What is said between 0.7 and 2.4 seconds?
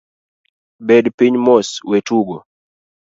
Bed piny mos, wetugo.